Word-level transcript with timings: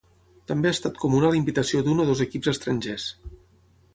També 0.51 0.69
ha 0.69 0.75
estat 0.75 0.95
comuna 1.03 1.29
la 1.35 1.39
invitació 1.41 1.83
d'un 1.87 2.03
o 2.05 2.09
dos 2.11 2.25
equips 2.27 2.51
estrangers. 2.55 3.09